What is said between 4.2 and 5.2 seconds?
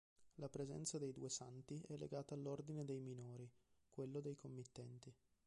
committenti.